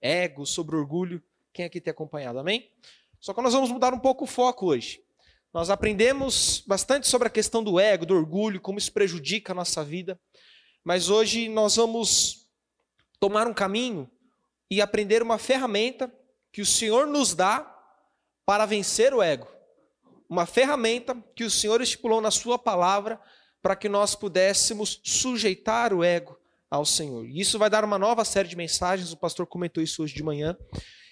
[0.00, 1.22] ego, sobre orgulho.
[1.52, 2.70] Quem aqui tem acompanhado, amém?
[3.20, 5.02] Só que nós vamos mudar um pouco o foco hoje.
[5.52, 9.84] Nós aprendemos bastante sobre a questão do ego, do orgulho, como isso prejudica a nossa
[9.84, 10.18] vida.
[10.82, 12.48] Mas hoje nós vamos
[13.20, 14.10] tomar um caminho
[14.70, 16.12] e aprender uma ferramenta
[16.50, 17.68] que o Senhor nos dá
[18.44, 19.46] para vencer o ego.
[20.28, 23.20] Uma ferramenta que o Senhor estipulou na Sua palavra
[23.60, 26.41] para que nós pudéssemos sujeitar o ego
[26.72, 27.26] ao Senhor.
[27.26, 30.22] E isso vai dar uma nova série de mensagens, o pastor comentou isso hoje de
[30.22, 30.56] manhã.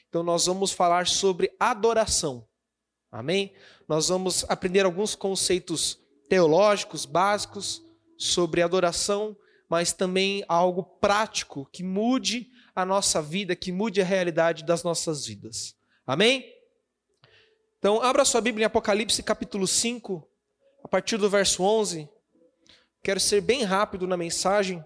[0.09, 2.49] Então nós vamos falar sobre adoração.
[3.13, 3.55] Amém?
[3.87, 6.01] Nós vamos aprender alguns conceitos
[6.31, 7.83] teológicos básicos
[8.17, 9.37] sobre adoração,
[9.69, 15.27] mas também algo prático que mude a nossa vida, que mude a realidade das nossas
[15.27, 15.77] vidas.
[16.07, 16.43] Amém?
[17.79, 20.27] Então, abra sua Bíblia em Apocalipse capítulo 5,
[20.83, 22.09] a partir do verso 11.
[23.03, 24.83] Quero ser bem rápido na mensagem,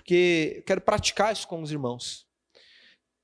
[0.00, 2.26] porque quero praticar isso com os irmãos.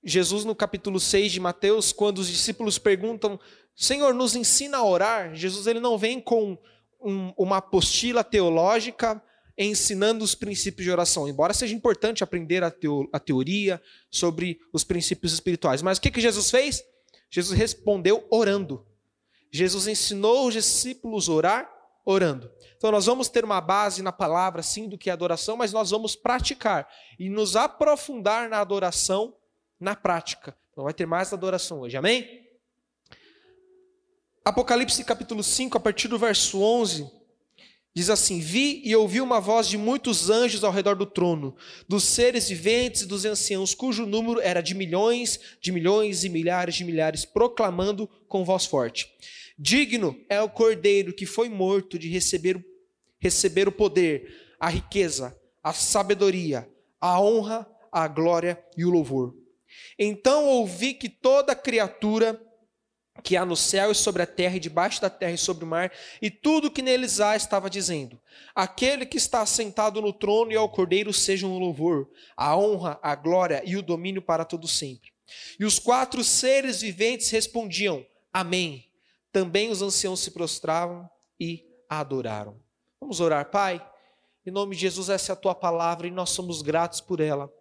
[0.05, 3.41] Jesus, no capítulo 6 de Mateus, quando os discípulos perguntam,
[3.75, 6.57] Senhor, nos ensina a orar, Jesus ele não vem com
[7.01, 9.23] um, uma apostila teológica
[9.59, 14.85] ensinando os princípios de oração, embora seja importante aprender a, teo, a teoria sobre os
[14.85, 15.81] princípios espirituais.
[15.81, 16.85] Mas o que, que Jesus fez?
[17.31, 18.87] Jesus respondeu orando.
[19.51, 21.76] Jesus ensinou os discípulos a orar
[22.07, 22.51] orando.
[22.77, 25.91] Então nós vamos ter uma base na palavra, sim, do que é adoração, mas nós
[25.91, 29.35] vamos praticar e nos aprofundar na adoração
[29.79, 30.57] na prática.
[30.71, 32.47] Então vai ter mais adoração hoje, amém?
[34.45, 37.11] Apocalipse capítulo 5, a partir do verso 11,
[37.93, 41.57] diz assim: Vi e ouvi uma voz de muitos anjos ao redor do trono,
[41.89, 46.77] dos seres viventes e dos anciãos, cujo número era de milhões, de milhões e milhares
[46.77, 49.11] de milhares, proclamando com voz forte:
[49.59, 52.65] Digno é o cordeiro que foi morto de receber,
[53.19, 56.69] receber o poder, a riqueza, a sabedoria,
[57.01, 59.35] a honra, a glória e o louvor.
[59.99, 62.41] Então ouvi que toda criatura
[63.23, 65.67] que há no céu e sobre a terra e debaixo da terra e sobre o
[65.67, 68.21] mar, e tudo que neles há, estava dizendo:
[68.55, 73.15] Aquele que está sentado no trono e ao cordeiro sejam o louvor, a honra, a
[73.15, 75.11] glória e o domínio para todo sempre.
[75.59, 78.86] E os quatro seres viventes respondiam: Amém.
[79.37, 81.07] Também os anciãos se prostravam
[81.39, 82.59] e adoraram.
[82.99, 83.87] Vamos orar, Pai.
[84.47, 87.53] Em nome de Jesus, essa é a tua palavra e nós somos gratos por ela.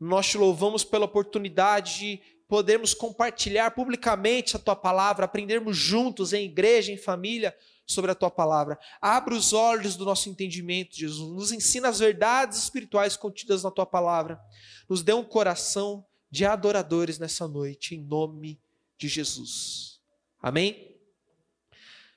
[0.00, 6.46] Nós te louvamos pela oportunidade de podermos compartilhar publicamente a tua palavra, aprendermos juntos em
[6.46, 8.76] igreja, em família, sobre a tua palavra.
[9.00, 11.32] Abra os olhos do nosso entendimento, Jesus.
[11.32, 14.40] Nos ensina as verdades espirituais contidas na tua palavra.
[14.88, 18.60] Nos dê um coração de adoradores nessa noite, em nome
[18.98, 20.00] de Jesus.
[20.42, 20.93] Amém?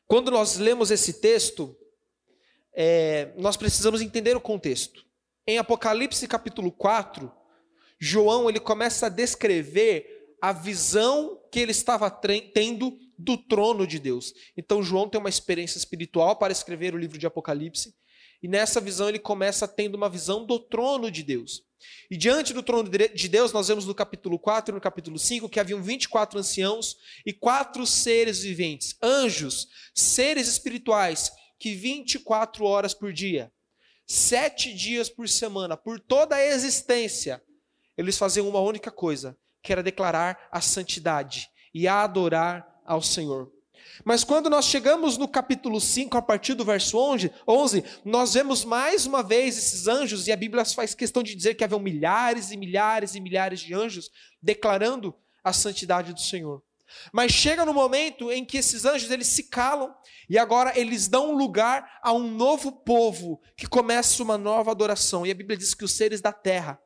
[0.08, 1.78] Quando nós lemos esse texto,
[2.74, 5.06] é, nós precisamos entender o contexto.
[5.46, 7.30] Em Apocalipse capítulo 4,
[8.00, 14.34] João ele começa a descrever a visão que ele estava tendo do trono de Deus.
[14.56, 17.94] Então João tem uma experiência espiritual para escrever o livro de Apocalipse,
[18.42, 21.64] e nessa visão ele começa tendo uma visão do trono de Deus.
[22.10, 25.50] E diante do trono de Deus, nós vemos no capítulo 4 e no capítulo 5
[25.50, 33.12] que haviam 24 anciãos e quatro seres viventes, anjos, seres espirituais, que 24 horas por
[33.12, 33.52] dia,
[34.06, 37.42] sete dias por semana, por toda a existência,
[37.98, 43.52] eles faziam uma única coisa, que era declarar a santidade e adorar ao Senhor.
[44.04, 48.64] Mas quando nós chegamos no capítulo 5, a partir do verso 11, 11, nós vemos
[48.64, 52.52] mais uma vez esses anjos, e a Bíblia faz questão de dizer que haviam milhares
[52.52, 54.10] e milhares e milhares de anjos
[54.42, 56.62] declarando a santidade do Senhor.
[57.12, 59.94] Mas chega no momento em que esses anjos eles se calam
[60.30, 65.26] e agora eles dão lugar a um novo povo que começa uma nova adoração.
[65.26, 66.80] E a Bíblia diz que os seres da terra,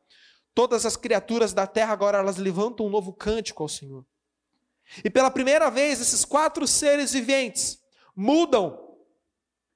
[0.53, 4.05] todas as criaturas da terra agora elas levantam um novo cântico ao Senhor.
[5.03, 7.79] E pela primeira vez, esses quatro seres viventes
[8.15, 8.77] mudam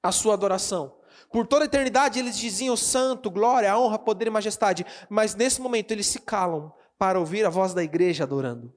[0.02, 0.96] a sua adoração.
[1.32, 5.90] Por toda a eternidade eles diziam santo, glória, honra, poder e majestade, mas nesse momento
[5.90, 8.74] eles se calam para ouvir a voz da igreja adorando.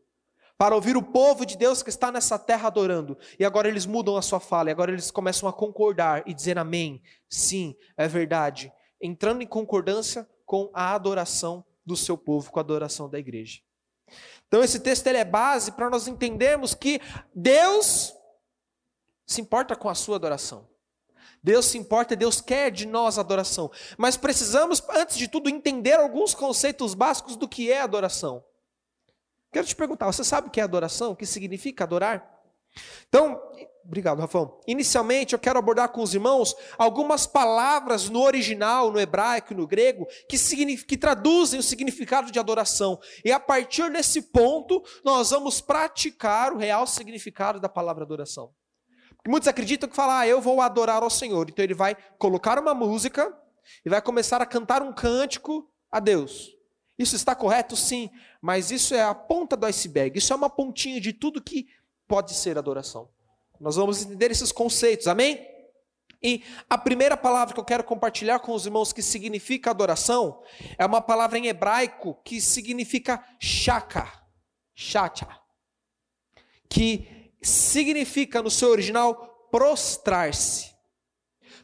[0.57, 3.17] Para ouvir o povo de Deus que está nessa terra adorando.
[3.39, 6.57] E agora eles mudam a sua fala, e agora eles começam a concordar e dizer
[6.57, 7.01] amém.
[7.29, 8.73] Sim, é verdade.
[9.01, 13.61] Entrando em concordância com a adoração do seu povo, com a adoração da igreja.
[14.47, 17.01] Então esse texto ele é base para nós entendermos que
[17.33, 18.13] Deus
[19.25, 20.67] se importa com a sua adoração.
[21.41, 23.71] Deus se importa, Deus quer de nós adoração.
[23.97, 28.43] Mas precisamos, antes de tudo, entender alguns conceitos básicos do que é adoração.
[29.51, 31.11] Quero te perguntar, você sabe o que é adoração?
[31.11, 32.39] O que significa adorar?
[33.07, 33.41] Então,
[33.89, 34.55] Obrigado, Rafão.
[34.67, 39.65] Inicialmente, eu quero abordar com os irmãos algumas palavras no original, no hebraico e no
[39.65, 40.37] grego, que,
[40.85, 42.99] que traduzem o significado de adoração.
[43.25, 48.53] E a partir desse ponto, nós vamos praticar o real significado da palavra adoração.
[49.27, 51.49] Muitos acreditam que falar, ah, eu vou adorar ao Senhor.
[51.49, 53.35] Então ele vai colocar uma música
[53.83, 56.55] e vai começar a cantar um cântico a Deus.
[56.95, 57.75] Isso está correto?
[57.75, 58.11] Sim.
[58.39, 60.15] Mas isso é a ponta do iceberg.
[60.15, 61.65] Isso é uma pontinha de tudo que
[62.07, 63.09] pode ser adoração.
[63.59, 65.45] Nós vamos entender esses conceitos, amém?
[66.21, 70.43] E a primeira palavra que eu quero compartilhar com os irmãos que significa adoração
[70.77, 74.11] é uma palavra em hebraico que significa shaka,
[74.75, 75.27] shacha,
[76.69, 80.75] que significa no seu original prostrar-se.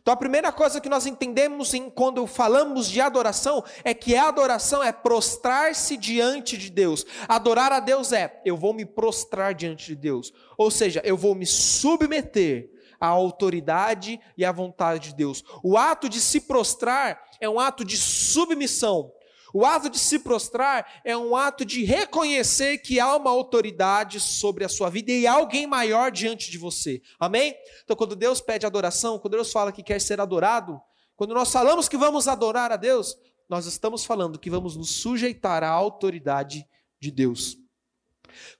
[0.05, 4.27] Então a primeira coisa que nós entendemos em, quando falamos de adoração é que a
[4.27, 7.03] adoração é prostrar-se diante de Deus.
[7.27, 10.31] Adorar a Deus é eu vou me prostrar diante de Deus.
[10.59, 12.69] Ou seja, eu vou me submeter
[12.99, 15.43] à autoridade e à vontade de Deus.
[15.63, 19.11] O ato de se prostrar é um ato de submissão.
[19.55, 24.65] O ato de se prostrar é um ato de reconhecer que há uma autoridade sobre
[24.65, 27.01] a sua vida e alguém maior diante de você.
[27.17, 27.55] Amém?
[27.81, 30.77] Então, quando Deus pede adoração, quando Deus fala que quer ser adorado,
[31.15, 33.15] quando nós falamos que vamos adorar a Deus,
[33.47, 36.67] nós estamos falando que vamos nos sujeitar à autoridade
[36.99, 37.55] de Deus.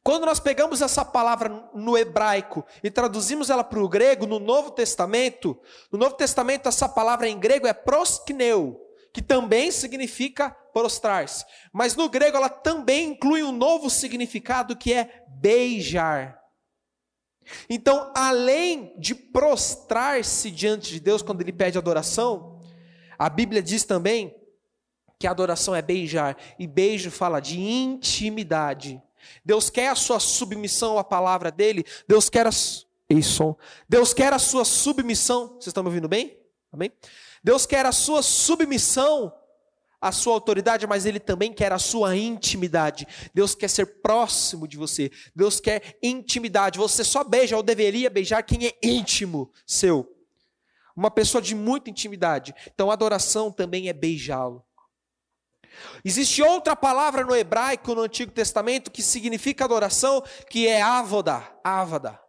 [0.02, 4.72] Quando nós pegamos essa palavra no hebraico e traduzimos ela para o grego, no Novo
[4.72, 5.60] Testamento,
[5.92, 8.85] no Novo Testamento essa palavra em grego é proskneu,
[9.16, 11.46] que também significa prostrar-se.
[11.72, 16.38] Mas no grego ela também inclui um novo significado que é beijar.
[17.70, 22.60] Então, além de prostrar-se diante de Deus quando ele pede adoração,
[23.18, 24.36] a Bíblia diz também
[25.18, 29.02] que a adoração é beijar, e beijo fala de intimidade.
[29.46, 32.52] Deus quer a sua submissão à palavra dele, Deus quer a
[33.10, 33.56] isso.
[33.88, 35.54] Deus quer a sua submissão.
[35.54, 36.38] Vocês estão me ouvindo bem?
[36.76, 36.92] Amém?
[37.44, 39.34] Deus quer a sua submissão
[40.00, 43.08] à sua autoridade, mas Ele também quer a sua intimidade.
[43.34, 45.12] Deus quer ser próximo de você.
[45.36, 46.78] Deus quer intimidade.
[46.78, 50.08] Você só beija ou deveria beijar quem é íntimo seu.
[50.96, 52.54] Uma pessoa de muita intimidade.
[52.74, 54.64] Então, adoração também é beijá-lo.
[56.04, 62.20] Existe outra palavra no hebraico no Antigo Testamento que significa adoração, que é avoda, avada.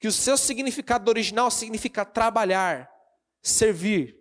[0.00, 2.90] Que o seu significado original significa trabalhar,
[3.42, 4.16] servir.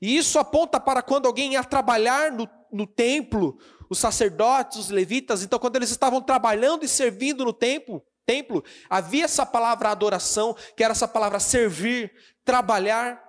[0.00, 3.58] E isso aponta para quando alguém ia trabalhar no, no templo,
[3.90, 9.24] os sacerdotes, os levitas, então quando eles estavam trabalhando e servindo no templo, templo, havia
[9.24, 12.12] essa palavra adoração, que era essa palavra servir,
[12.44, 13.22] trabalhar,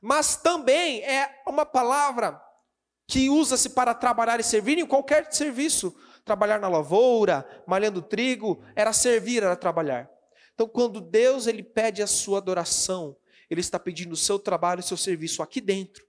[0.00, 2.38] mas também é uma palavra
[3.06, 5.94] que usa-se para trabalhar e servir em qualquer serviço.
[6.24, 10.08] Trabalhar na lavoura, malhando trigo, era servir, era trabalhar.
[10.54, 13.16] Então, quando Deus ele pede a sua adoração,
[13.50, 16.06] ele está pedindo o seu trabalho e seu serviço aqui dentro,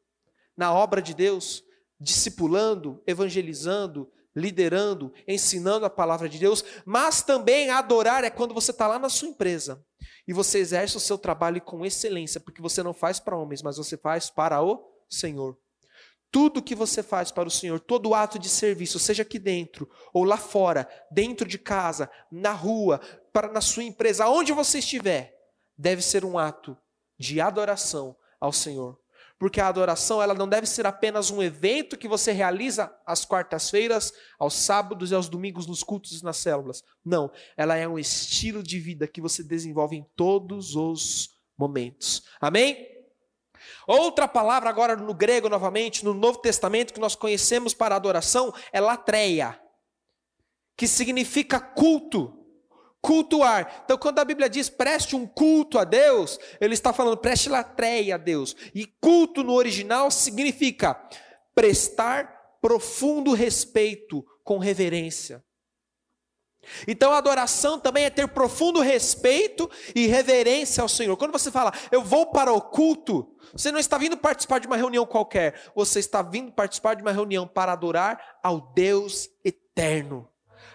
[0.55, 1.63] na obra de Deus,
[1.99, 8.87] discipulando, evangelizando, liderando, ensinando a palavra de Deus, mas também adorar é quando você está
[8.87, 9.83] lá na sua empresa
[10.27, 13.77] e você exerce o seu trabalho com excelência, porque você não faz para homens, mas
[13.77, 15.57] você faz para o Senhor.
[16.31, 20.23] Tudo que você faz para o Senhor, todo ato de serviço, seja aqui dentro ou
[20.23, 22.99] lá fora, dentro de casa, na rua,
[23.31, 25.37] para na sua empresa, aonde você estiver,
[25.77, 26.75] deve ser um ato
[27.17, 28.99] de adoração ao Senhor.
[29.39, 34.13] Porque a adoração ela não deve ser apenas um evento que você realiza às quartas-feiras,
[34.39, 36.83] aos sábados e aos domingos nos cultos e nas células.
[37.03, 42.23] Não, ela é um estilo de vida que você desenvolve em todos os momentos.
[42.39, 42.87] Amém?
[43.87, 48.79] Outra palavra agora no grego novamente, no Novo Testamento que nós conhecemos para adoração é
[48.79, 49.59] latreia,
[50.77, 52.42] que significa culto
[53.03, 53.83] cultuar.
[53.83, 58.15] Então, quando a Bíblia diz preste um culto a Deus, ele está falando preste latreia
[58.15, 58.55] a Deus.
[58.73, 60.95] E culto no original significa
[61.53, 65.43] prestar profundo respeito com reverência.
[66.87, 71.17] Então a adoração também é ter profundo respeito e reverência ao Senhor.
[71.17, 74.77] Quando você fala, eu vou para o culto, você não está vindo participar de uma
[74.77, 80.32] reunião qualquer, você está vindo participar de uma reunião para adorar ao Deus eterno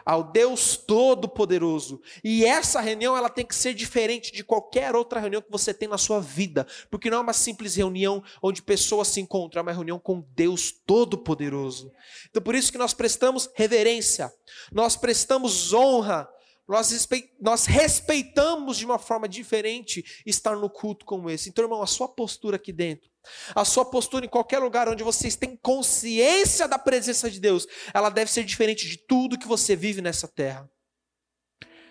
[0.08, 2.00] ao Deus Todo-Poderoso.
[2.24, 5.86] E essa reunião ela tem que ser diferente de qualquer outra reunião que você tem
[5.86, 9.72] na sua vida, porque não é uma simples reunião onde pessoas se encontram, é uma
[9.72, 11.92] reunião com Deus Todo-Poderoso.
[12.30, 14.32] Então por isso que nós prestamos reverência,
[14.72, 16.26] nós prestamos honra,
[16.68, 21.48] nós, respeitamos de uma forma diferente estar no culto como esse.
[21.48, 23.08] Então, irmão, a sua postura aqui dentro
[23.54, 28.10] a sua postura em qualquer lugar onde vocês têm consciência da presença de Deus, ela
[28.10, 30.68] deve ser diferente de tudo que você vive nessa terra.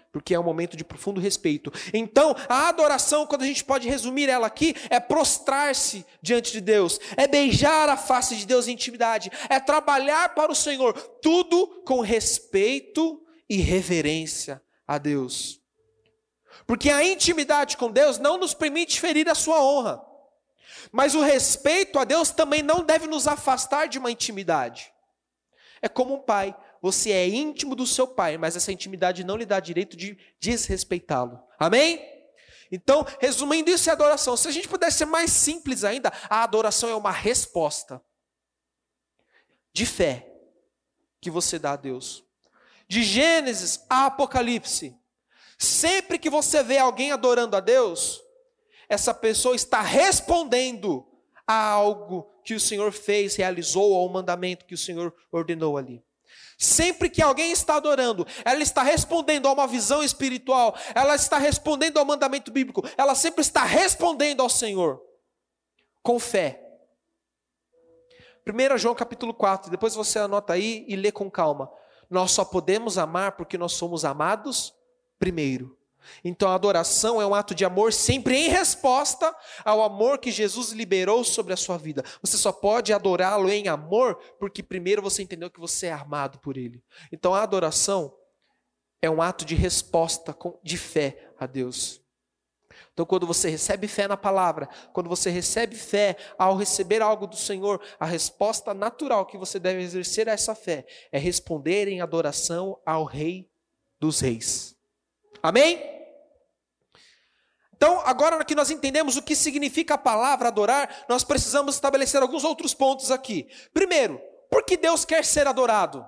[0.10, 1.72] porque é um momento de profundo respeito.
[1.94, 7.00] Então, a adoração, quando a gente pode resumir ela aqui, é prostrar-se diante de Deus,
[7.16, 12.00] é beijar a face de Deus em intimidade, é trabalhar para o Senhor, tudo com
[12.00, 15.62] respeito e reverência a Deus.
[16.66, 20.02] Porque a intimidade com Deus não nos permite ferir a sua honra.
[20.92, 24.92] Mas o respeito a Deus também não deve nos afastar de uma intimidade.
[25.82, 29.46] É como um pai você é íntimo do seu pai, mas essa intimidade não lhe
[29.46, 31.42] dá direito de desrespeitá-lo.
[31.58, 32.00] Amém?
[32.72, 34.36] Então, resumindo, isso é adoração.
[34.36, 38.02] Se a gente pudesse ser mais simples ainda, a adoração é uma resposta
[39.74, 40.30] de fé
[41.22, 42.27] que você dá a Deus.
[42.88, 44.96] De Gênesis a Apocalipse,
[45.58, 48.22] sempre que você vê alguém adorando a Deus,
[48.88, 51.06] essa pessoa está respondendo
[51.46, 56.02] a algo que o Senhor fez, realizou, ou ao mandamento que o Senhor ordenou ali.
[56.58, 61.98] Sempre que alguém está adorando, ela está respondendo a uma visão espiritual, ela está respondendo
[61.98, 65.02] ao mandamento bíblico, ela sempre está respondendo ao Senhor
[66.02, 66.64] com fé.
[68.48, 71.70] 1 João capítulo 4, depois você anota aí e lê com calma.
[72.10, 74.74] Nós só podemos amar porque nós somos amados
[75.20, 75.78] primeiro.
[76.24, 80.72] Então a adoração é um ato de amor sempre em resposta ao amor que Jesus
[80.72, 82.04] liberou sobre a sua vida.
[82.22, 86.58] Você só pode adorá-lo em amor porque primeiro você entendeu que você é amado por
[86.58, 86.84] ele.
[87.12, 88.14] Então a adoração
[89.02, 92.02] é um ato de resposta de fé a Deus.
[92.94, 97.36] Então, quando você recebe fé na palavra, quando você recebe fé ao receber algo do
[97.36, 102.80] Senhor, a resposta natural que você deve exercer a essa fé é responder em adoração
[102.86, 103.50] ao Rei
[104.00, 104.76] dos Reis.
[105.42, 105.98] Amém?
[107.78, 112.44] Então, agora que nós entendemos o que significa a palavra adorar, nós precisamos estabelecer alguns
[112.44, 113.48] outros pontos aqui.
[113.72, 114.20] Primeiro,
[114.50, 116.04] por que Deus quer ser adorado?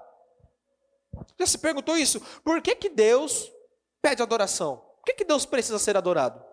[1.38, 2.20] Já se perguntou isso?
[2.44, 3.52] Por que, que Deus
[4.02, 4.78] pede adoração?
[4.78, 6.44] Por que, que Deus precisa ser adorado?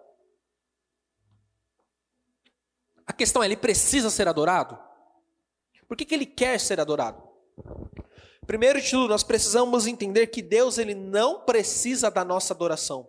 [3.06, 4.78] A questão é, ele precisa ser adorado?
[5.86, 7.22] Por que, que ele quer ser adorado?
[8.46, 13.08] Primeiro de tudo, nós precisamos entender que Deus ele não precisa da nossa adoração.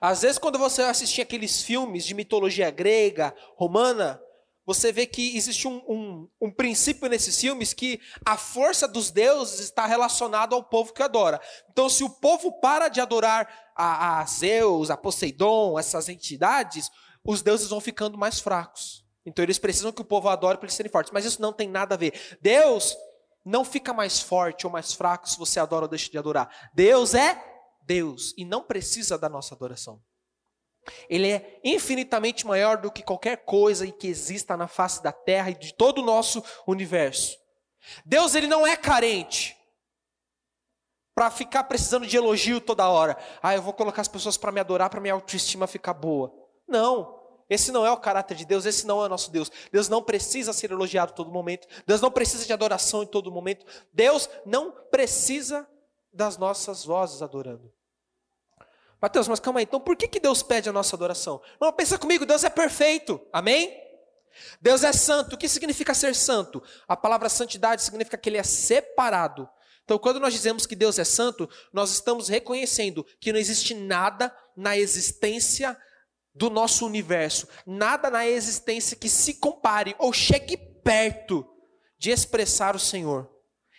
[0.00, 4.20] Às vezes, quando você assistir aqueles filmes de mitologia grega, romana,
[4.66, 9.60] você vê que existe um, um, um, princípio nesses filmes que a força dos deuses
[9.60, 11.40] está relacionada ao povo que adora.
[11.70, 16.90] Então, se o povo para de adorar a, a Zeus, a Poseidon, essas entidades,
[17.26, 19.04] os deuses vão ficando mais fracos.
[19.24, 21.12] Então, eles precisam que o povo adore para eles serem fortes.
[21.12, 22.38] Mas isso não tem nada a ver.
[22.40, 22.96] Deus
[23.44, 26.70] não fica mais forte ou mais fraco se você adora ou deixa de adorar.
[26.74, 27.42] Deus é
[27.82, 30.02] Deus e não precisa da nossa adoração.
[31.08, 35.54] Ele é infinitamente maior do que qualquer coisa que exista na face da terra e
[35.54, 37.36] de todo o nosso universo.
[38.04, 39.56] Deus ele não é carente
[41.14, 43.16] para ficar precisando de elogio toda hora.
[43.42, 46.32] Ah, eu vou colocar as pessoas para me adorar, para minha autoestima ficar boa.
[46.68, 47.15] Não.
[47.48, 49.50] Esse não é o caráter de Deus, esse não é o nosso Deus.
[49.70, 51.68] Deus não precisa ser elogiado todo momento.
[51.86, 53.64] Deus não precisa de adoração em todo momento.
[53.92, 55.68] Deus não precisa
[56.12, 57.72] das nossas vozes adorando.
[59.00, 61.40] Mateus, mas calma aí, então por que, que Deus pede a nossa adoração?
[61.60, 63.80] Não, pensa comigo, Deus é perfeito, amém?
[64.60, 66.62] Deus é santo, o que significa ser santo?
[66.88, 69.48] A palavra santidade significa que ele é separado.
[69.84, 74.36] Então, quando nós dizemos que Deus é santo, nós estamos reconhecendo que não existe nada
[74.56, 75.78] na existência
[76.36, 81.46] do nosso universo, nada na existência que se compare ou chegue perto
[81.98, 83.30] de expressar o Senhor.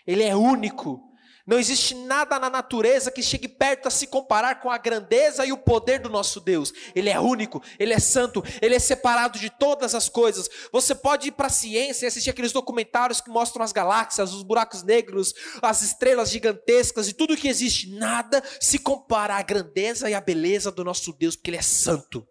[0.06, 1.08] Ele é único,
[1.48, 5.54] não existe nada na natureza que chegue perto a se comparar com a grandeza e
[5.54, 6.74] o poder do nosso Deus.
[6.94, 10.50] Ele é único, ele é santo, ele é separado de todas as coisas.
[10.74, 14.44] Você pode ir para a ciência e assistir aqueles documentários que mostram as galáxias, os
[14.44, 17.92] buracos negros, as estrelas gigantescas e tudo que existe.
[17.92, 22.28] Nada se compara à grandeza e à beleza do nosso Deus, porque ele é santo.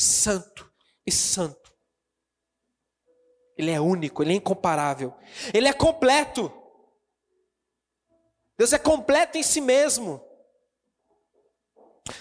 [0.00, 0.72] Santo
[1.06, 1.70] e santo.
[3.54, 5.14] Ele é único, ele é incomparável.
[5.52, 6.50] Ele é completo.
[8.56, 10.24] Deus é completo em si mesmo.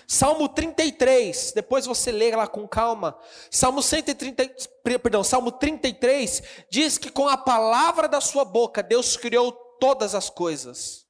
[0.05, 3.17] Salmo 33, depois você lê lá com calma.
[3.49, 4.43] Salmo 130,
[4.83, 10.29] perdão, Salmo 33 diz que com a palavra da sua boca Deus criou todas as
[10.29, 11.07] coisas.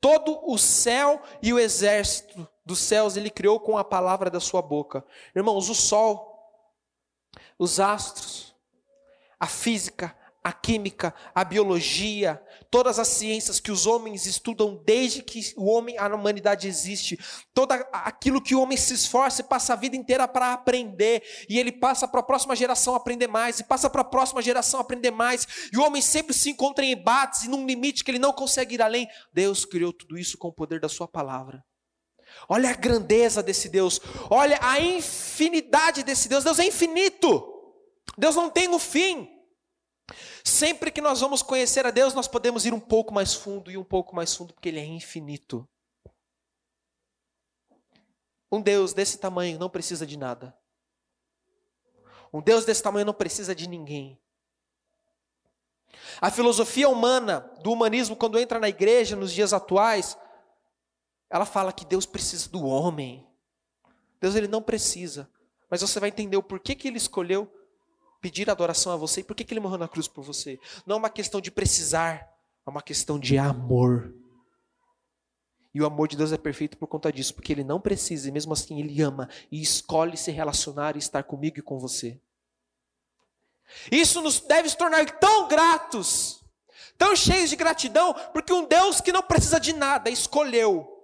[0.00, 4.60] Todo o céu e o exército dos céus ele criou com a palavra da sua
[4.60, 5.02] boca.
[5.34, 6.38] Irmãos, o sol,
[7.58, 8.54] os astros,
[9.40, 15.54] a física, a química, a biologia, todas as ciências que os homens estudam desde que
[15.56, 17.18] o homem, a humanidade existe,
[17.54, 21.58] todo aquilo que o homem se esforça e passa a vida inteira para aprender, e
[21.58, 25.10] ele passa para a próxima geração aprender mais, e passa para a próxima geração aprender
[25.10, 28.34] mais, e o homem sempre se encontra em embates e num limite que ele não
[28.34, 29.08] consegue ir além.
[29.32, 31.64] Deus criou tudo isso com o poder da sua palavra.
[32.48, 34.00] Olha a grandeza desse Deus.
[34.30, 36.44] Olha a infinidade desse Deus.
[36.44, 37.54] Deus é infinito.
[38.16, 39.28] Deus não tem um fim.
[40.42, 43.76] Sempre que nós vamos conhecer a Deus, nós podemos ir um pouco mais fundo e
[43.76, 45.68] um pouco mais fundo, porque Ele é infinito.
[48.50, 50.56] Um Deus desse tamanho não precisa de nada.
[52.32, 54.18] Um Deus desse tamanho não precisa de ninguém.
[56.20, 60.16] A filosofia humana, do humanismo, quando entra na igreja nos dias atuais,
[61.30, 63.26] ela fala que Deus precisa do homem.
[64.20, 65.28] Deus ele não precisa.
[65.70, 67.52] Mas você vai entender o porquê que ele escolheu
[68.20, 70.58] pedir adoração a você e por que ele morreu na cruz por você.
[70.86, 72.28] Não é uma questão de precisar,
[72.66, 74.14] é uma questão de amor.
[75.74, 78.32] E o amor de Deus é perfeito por conta disso, porque ele não precisa e
[78.32, 82.18] mesmo assim ele ama e escolhe se relacionar e estar comigo e com você.
[83.92, 86.42] Isso nos deve se tornar tão gratos,
[86.96, 90.97] tão cheios de gratidão, porque um Deus que não precisa de nada escolheu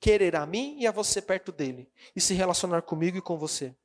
[0.00, 3.76] querer a mim e a você perto dele e se relacionar comigo e com você.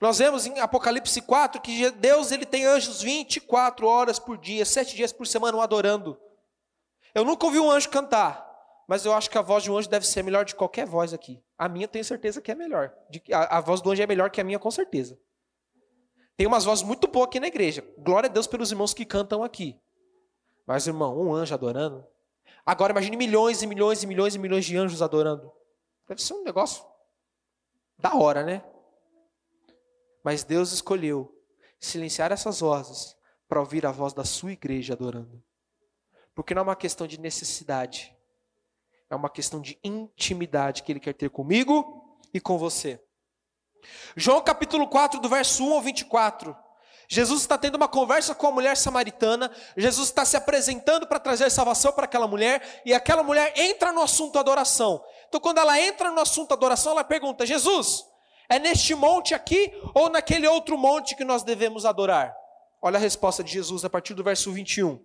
[0.00, 4.96] Nós vemos em Apocalipse 4 que Deus ele tem anjos 24 horas por dia, 7
[4.96, 6.18] dias por semana o adorando.
[7.14, 8.46] Eu nunca ouvi um anjo cantar,
[8.88, 11.12] mas eu acho que a voz de um anjo deve ser melhor de qualquer voz
[11.12, 11.42] aqui.
[11.58, 12.94] A minha tenho certeza que é melhor.
[13.32, 15.18] A voz do anjo é melhor que a minha, com certeza.
[16.36, 17.82] Tem umas vozes muito boas aqui na igreja.
[17.98, 19.80] Glória a Deus pelos irmãos que cantam aqui.
[20.66, 22.06] Mas, irmão, um anjo adorando.
[22.66, 25.52] Agora imagine milhões e milhões e milhões e milhões de anjos adorando.
[26.08, 26.84] Deve ser um negócio
[27.96, 28.64] da hora, né?
[30.24, 31.32] Mas Deus escolheu
[31.78, 33.16] silenciar essas vozes
[33.48, 35.40] para ouvir a voz da sua igreja adorando.
[36.34, 38.14] Porque não é uma questão de necessidade,
[39.08, 43.00] é uma questão de intimidade que Ele quer ter comigo e com você.
[44.16, 46.65] João capítulo 4, do verso 1 ao 24.
[47.08, 51.50] Jesus está tendo uma conversa com a mulher samaritana, Jesus está se apresentando para trazer
[51.50, 55.04] salvação para aquela mulher, e aquela mulher entra no assunto adoração.
[55.28, 58.04] Então, quando ela entra no assunto adoração, ela pergunta: Jesus,
[58.48, 62.34] é neste monte aqui ou naquele outro monte que nós devemos adorar?
[62.80, 65.00] Olha a resposta de Jesus a partir do verso 21.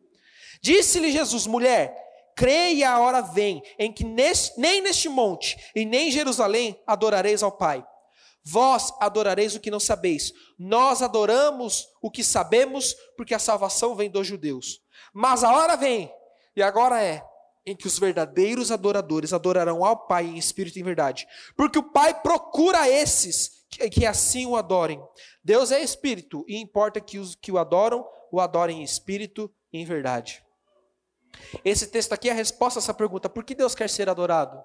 [0.61, 1.95] Disse-lhe Jesus, mulher,
[2.35, 7.51] creia a hora vem em que nem neste monte e nem em Jerusalém adorareis ao
[7.51, 7.83] Pai.
[8.43, 10.33] Vós adorareis o que não sabeis.
[10.57, 14.81] Nós adoramos o que sabemos, porque a salvação vem dos judeus.
[15.13, 16.11] Mas a hora vem,
[16.55, 17.23] e agora é,
[17.65, 21.27] em que os verdadeiros adoradores adorarão ao Pai em espírito e em verdade.
[21.55, 25.01] Porque o Pai procura esses que, que assim o adorem.
[25.43, 29.79] Deus é espírito, e importa que os que o adoram o adorem em espírito e
[29.79, 30.43] em verdade.
[31.63, 34.61] Esse texto aqui é a resposta a essa pergunta: por que Deus quer ser adorado?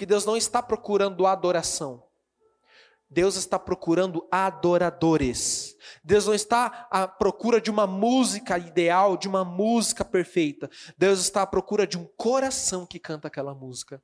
[0.00, 2.02] Porque Deus não está procurando adoração.
[3.10, 5.76] Deus está procurando adoradores.
[6.02, 10.70] Deus não está à procura de uma música ideal, de uma música perfeita.
[10.96, 14.02] Deus está à procura de um coração que canta aquela música.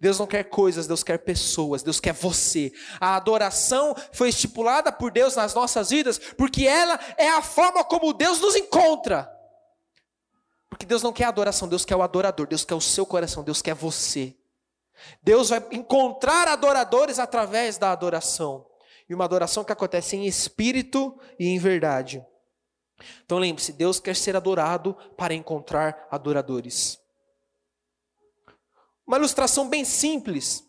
[0.00, 2.72] Deus não quer coisas, Deus quer pessoas, Deus quer você.
[2.98, 8.14] A adoração foi estipulada por Deus nas nossas vidas, porque ela é a forma como
[8.14, 9.30] Deus nos encontra.
[10.70, 13.60] Porque Deus não quer adoração, Deus quer o adorador, Deus quer o seu coração, Deus
[13.60, 14.39] quer você.
[15.22, 18.66] Deus vai encontrar adoradores através da adoração.
[19.08, 22.24] E uma adoração que acontece em espírito e em verdade.
[23.24, 26.98] Então lembre-se, Deus quer ser adorado para encontrar adoradores.
[29.06, 30.64] Uma ilustração bem simples.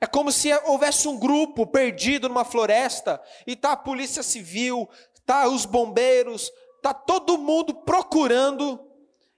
[0.00, 4.88] É como se houvesse um grupo perdido numa floresta e tá a polícia civil,
[5.24, 6.50] tá os bombeiros,
[6.82, 8.78] tá todo mundo procurando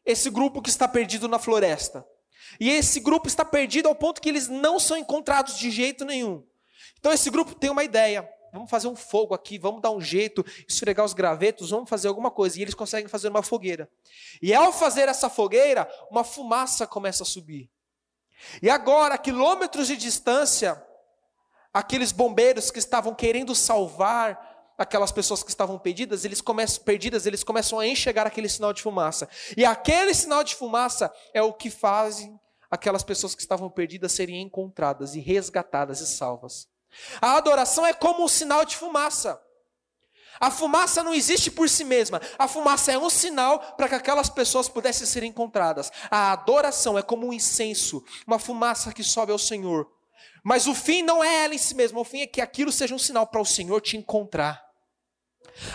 [0.04, 2.04] esse grupo que está perdido na floresta.
[2.59, 6.44] E esse grupo está perdido ao ponto que eles não são encontrados de jeito nenhum.
[6.98, 8.28] Então esse grupo tem uma ideia.
[8.52, 12.30] Vamos fazer um fogo aqui, vamos dar um jeito, esfregar os gravetos, vamos fazer alguma
[12.30, 12.59] coisa.
[12.59, 13.90] E eles conseguem fazer uma fogueira.
[14.40, 17.68] E ao fazer essa fogueira, uma fumaça começa a subir.
[18.62, 20.80] E agora, a quilômetros de distância,
[21.72, 27.44] aqueles bombeiros que estavam querendo salvar aquelas pessoas que estavam perdidas, eles começam perdidas, eles
[27.44, 29.28] começam a enxergar aquele sinal de fumaça.
[29.56, 32.38] E aquele sinal de fumaça é o que fazem
[32.70, 36.66] aquelas pessoas que estavam perdidas serem encontradas e resgatadas e salvas.
[37.20, 39.40] A adoração é como um sinal de fumaça.
[40.40, 42.20] A fumaça não existe por si mesma.
[42.38, 45.92] A fumaça é um sinal para que aquelas pessoas pudessem ser encontradas.
[46.10, 49.88] A adoração é como um incenso, uma fumaça que sobe ao Senhor.
[50.42, 52.94] Mas o fim não é ela em si mesma, o fim é que aquilo seja
[52.94, 54.64] um sinal para o Senhor te encontrar.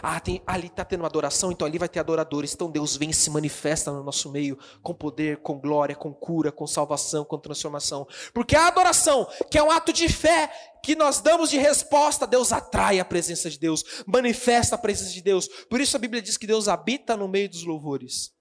[0.01, 2.53] Ah, tem, ali está tendo uma adoração, então ali vai ter adoradores.
[2.53, 6.51] Então Deus vem e se manifesta no nosso meio com poder, com glória, com cura,
[6.51, 8.07] com salvação, com transformação.
[8.33, 10.51] Porque a adoração, que é um ato de fé
[10.83, 15.21] que nós damos de resposta, Deus atrai a presença de Deus, manifesta a presença de
[15.21, 15.47] Deus.
[15.69, 18.31] Por isso a Bíblia diz que Deus habita no meio dos louvores.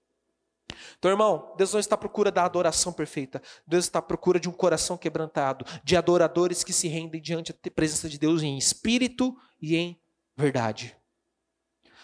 [0.97, 3.41] Então, irmão, Deus não está à procura da adoração perfeita.
[3.65, 7.71] Deus está à procura de um coração quebrantado, de adoradores que se rendem diante da
[7.71, 9.99] presença de Deus em espírito e em
[10.35, 10.95] verdade.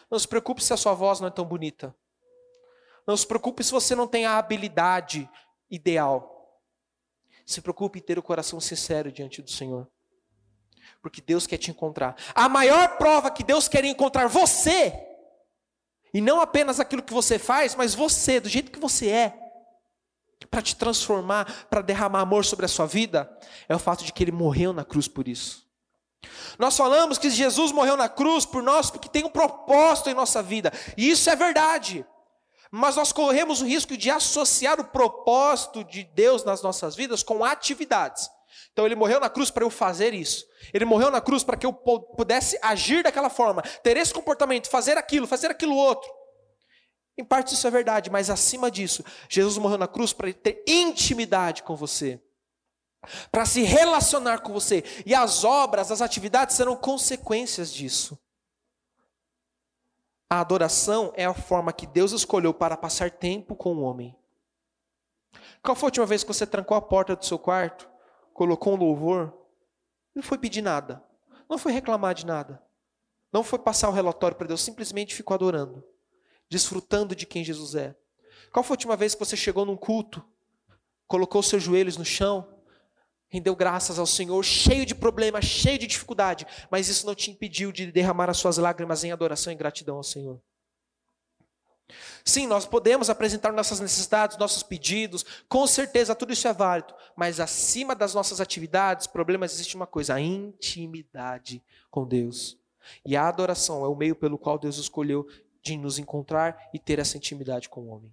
[0.10, 1.96] Não se preocupe se a sua voz não é tão bonita.
[3.06, 5.30] Não se preocupe se você não tem a habilidade
[5.70, 6.62] ideal.
[7.46, 9.88] Se preocupe em ter o coração sincero diante do Senhor.
[11.02, 12.16] Porque Deus quer te encontrar.
[12.34, 14.92] A maior prova que Deus quer encontrar você,
[16.16, 19.38] e não apenas aquilo que você faz, mas você, do jeito que você é,
[20.50, 23.30] para te transformar, para derramar amor sobre a sua vida,
[23.68, 25.68] é o fato de que ele morreu na cruz por isso.
[26.58, 30.42] Nós falamos que Jesus morreu na cruz por nós porque tem um propósito em nossa
[30.42, 32.06] vida, e isso é verdade.
[32.72, 37.44] Mas nós corremos o risco de associar o propósito de Deus nas nossas vidas com
[37.44, 38.30] atividades.
[38.72, 40.46] Então ele morreu na cruz para eu fazer isso.
[40.74, 44.98] Ele morreu na cruz para que eu pudesse agir daquela forma, ter esse comportamento, fazer
[44.98, 46.10] aquilo, fazer aquilo outro.
[47.18, 51.64] Em parte isso é verdade, mas acima disso, Jesus morreu na cruz para ter intimidade
[51.64, 52.22] com você
[53.32, 54.84] para se relacionar com você.
[55.06, 58.18] E as obras, as atividades serão consequências disso.
[60.30, 64.16] A adoração é a forma que Deus escolheu para passar tempo com o homem.
[65.62, 67.88] Qual foi a última vez que você trancou a porta do seu quarto,
[68.36, 69.34] colocou um louvor?
[70.14, 71.04] Não foi pedir nada,
[71.50, 72.62] não foi reclamar de nada,
[73.34, 75.84] não foi passar o relatório para Deus, simplesmente ficou adorando,
[76.48, 77.96] desfrutando de quem Jesus é.
[78.54, 80.24] Qual foi a última vez que você chegou num culto,
[81.08, 82.56] colocou seus joelhos no chão
[83.28, 87.70] rendeu graças ao Senhor, cheio de problemas, cheio de dificuldade, mas isso não te impediu
[87.72, 90.42] de derramar as suas lágrimas em adoração e gratidão ao Senhor.
[92.24, 97.40] Sim, nós podemos apresentar nossas necessidades, nossos pedidos, com certeza tudo isso é válido, mas
[97.40, 102.58] acima das nossas atividades, problemas, existe uma coisa: a intimidade com Deus.
[103.06, 105.28] E a adoração é o meio pelo qual Deus escolheu
[105.62, 108.12] de nos encontrar e ter essa intimidade com o homem.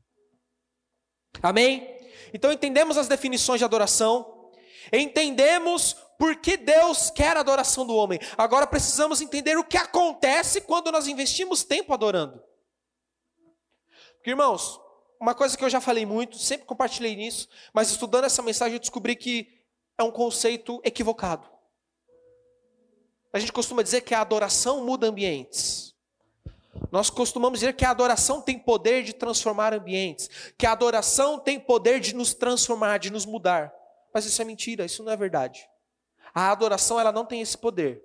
[1.42, 1.98] Amém?
[2.32, 4.42] Então entendemos as definições de adoração,
[4.90, 8.18] Entendemos por que Deus quer a adoração do homem.
[8.37, 12.42] Agora precisamos entender o que acontece quando nós investimos tempo adorando.
[14.22, 14.80] Porque, irmãos,
[15.18, 18.78] uma coisa que eu já falei muito, sempre compartilhei nisso, mas estudando essa mensagem eu
[18.78, 19.48] descobri que
[19.98, 21.44] é um conceito equivocado.
[23.32, 25.92] A gente costuma dizer que a adoração muda ambientes.
[26.92, 31.58] Nós costumamos dizer que a adoração tem poder de transformar ambientes, que a adoração tem
[31.58, 33.74] poder de nos transformar, de nos mudar.
[34.14, 35.68] Mas isso é mentira, isso não é verdade.
[36.32, 38.00] A adoração ela não tem esse poder.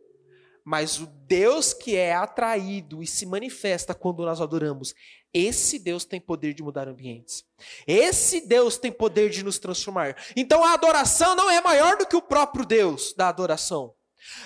[0.69, 4.93] Mas o Deus que é atraído e se manifesta quando nós adoramos,
[5.34, 7.45] esse Deus tem poder de mudar ambientes.
[7.88, 10.17] Esse Deus tem poder de nos transformar.
[10.36, 13.93] Então a adoração não é maior do que o próprio Deus da adoração.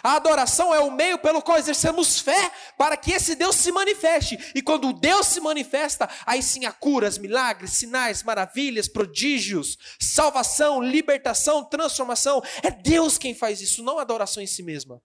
[0.03, 4.37] A adoração é o meio pelo qual exercemos fé para que esse Deus se manifeste.
[4.53, 11.63] E quando Deus se manifesta, aí sim há curas, milagres, sinais, maravilhas, prodígios, salvação, libertação,
[11.63, 12.43] transformação.
[12.61, 15.01] É Deus quem faz isso, não a adoração em si mesma.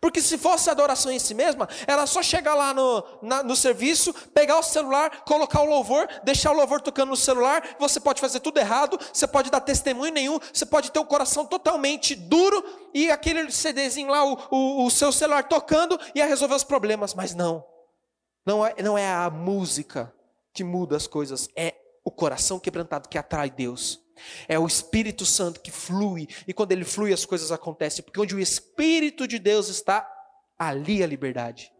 [0.00, 4.12] Porque se fosse adoração em si mesma, ela só chegar lá no, na, no serviço,
[4.34, 8.40] pegar o celular, colocar o louvor, deixar o louvor tocando no celular, você pode fazer
[8.40, 12.62] tudo errado, você pode dar testemunho nenhum, você pode ter o coração totalmente duro
[12.94, 17.14] e aquele CDzinho lá, o, o, o seu celular tocando, ia resolver os problemas.
[17.14, 17.64] Mas não,
[18.44, 20.12] não é, não é a música
[20.52, 24.05] que muda as coisas, é o coração quebrantado que atrai Deus.
[24.48, 28.34] É o Espírito Santo que flui, e quando ele flui as coisas acontecem, porque onde
[28.34, 30.10] o Espírito de Deus está,
[30.58, 31.72] ali a liberdade.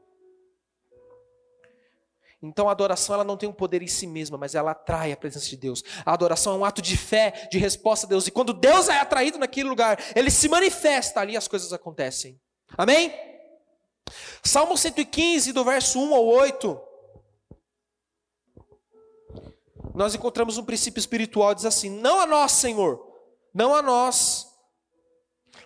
[2.42, 5.16] Então a adoração ela não tem um poder em si mesma, mas ela atrai a
[5.16, 5.82] presença de Deus.
[6.04, 8.26] A adoração é um ato de fé, de resposta a Deus.
[8.26, 12.38] E quando Deus é atraído naquele lugar, ele se manifesta, ali as coisas acontecem.
[12.76, 13.12] Amém?
[14.42, 16.80] Salmo 115, do verso 1 ao 8
[19.96, 23.02] nós encontramos um princípio espiritual, diz assim: Não a nós, Senhor,
[23.54, 24.46] não a nós,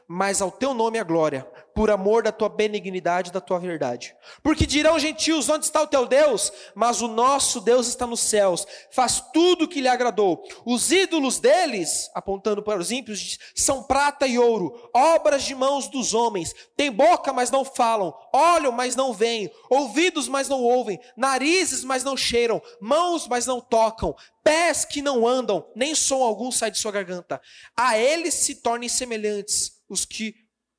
[0.07, 4.15] mas ao teu nome a glória, por amor da tua benignidade e da tua verdade.
[4.43, 6.53] Porque dirão gentios: onde está o teu Deus?
[6.75, 10.43] Mas o nosso Deus está nos céus, faz tudo o que lhe agradou.
[10.67, 16.13] Os ídolos deles, apontando para os ímpios, são prata e ouro, obras de mãos dos
[16.13, 16.55] homens.
[16.77, 22.05] Tem boca, mas não falam, olham, mas não veem, ouvidos, mas não ouvem, narizes, mas
[22.05, 24.15] não cheiram, mãos, mas não tocam,
[24.45, 27.41] pés que não andam, nem som algum sai de sua garganta.
[27.75, 30.35] A eles se tornem semelhantes os que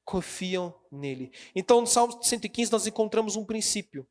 [0.05, 1.31] confiam nele.
[1.55, 4.07] Então, no Salmo 115, nós encontramos um princípio.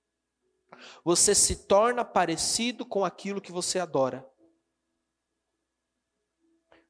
[1.04, 4.26] Você se torna parecido com aquilo que você adora.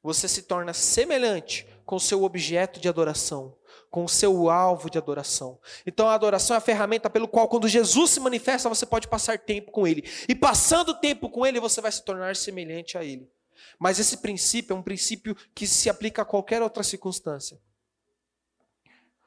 [0.03, 3.55] você se torna semelhante com o seu objeto de adoração,
[3.89, 5.59] com o seu alvo de adoração.
[5.85, 9.37] Então a adoração é a ferramenta pelo qual, quando Jesus se manifesta, você pode passar
[9.37, 10.03] tempo com Ele.
[10.27, 13.29] E passando tempo com Ele, você vai se tornar semelhante a Ele.
[13.77, 17.59] Mas esse princípio é um princípio que se aplica a qualquer outra circunstância.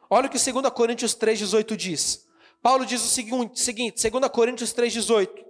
[0.08, 2.26] Olha o que 2 Coríntios 3,18 diz.
[2.62, 5.44] Paulo diz o seguinte, 2 Coríntios 3,18.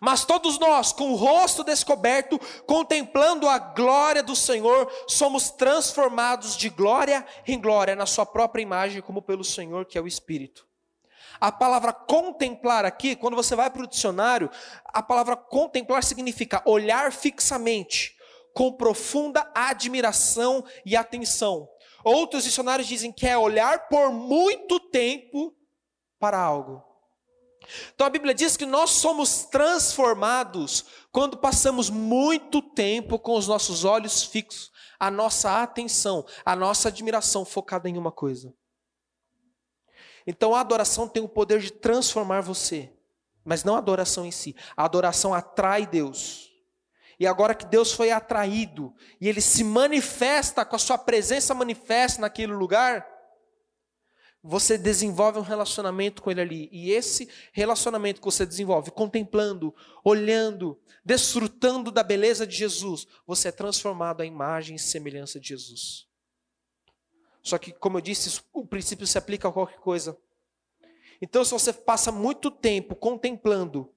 [0.00, 6.68] Mas todos nós, com o rosto descoberto, contemplando a glória do Senhor, somos transformados de
[6.68, 10.66] glória em glória, na Sua própria imagem, como pelo Senhor, que é o Espírito.
[11.40, 14.50] A palavra contemplar aqui, quando você vai para o dicionário,
[14.86, 18.16] a palavra contemplar significa olhar fixamente,
[18.52, 21.68] com profunda admiração e atenção.
[22.04, 25.54] Outros dicionários dizem que é olhar por muito tempo
[26.18, 26.84] para algo.
[27.94, 33.84] Então a Bíblia diz que nós somos transformados quando passamos muito tempo com os nossos
[33.84, 38.54] olhos fixos, a nossa atenção, a nossa admiração focada em uma coisa.
[40.26, 42.92] Então a adoração tem o poder de transformar você,
[43.44, 44.54] mas não a adoração em si.
[44.76, 46.49] A adoração atrai Deus.
[47.20, 52.22] E agora que Deus foi atraído e ele se manifesta com a sua presença manifesta
[52.22, 53.06] naquele lugar,
[54.42, 56.68] você desenvolve um relacionamento com ele ali.
[56.72, 63.52] E esse relacionamento que você desenvolve, contemplando, olhando, desfrutando da beleza de Jesus, você é
[63.52, 66.08] transformado à imagem e semelhança de Jesus.
[67.42, 70.16] Só que, como eu disse, o princípio se aplica a qualquer coisa.
[71.20, 73.92] Então, se você passa muito tempo contemplando